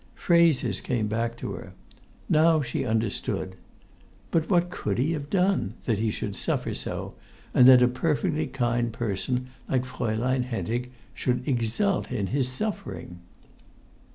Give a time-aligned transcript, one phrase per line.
[0.15, 1.73] Phrases came back to her.
[2.27, 3.55] Now she understood.
[4.31, 7.13] But what could he have done, that he should suffer so,
[7.53, 13.19] and that a perfectly kind person like Fraulein Hentig should exult in his suffering?